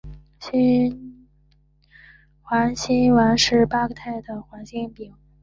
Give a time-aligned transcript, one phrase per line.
[2.41, 5.13] 环辛烷是八个碳的环烷烃。